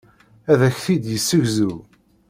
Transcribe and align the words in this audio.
Ad 0.51 0.59
ak-t-id-yessegzu. 0.67 1.73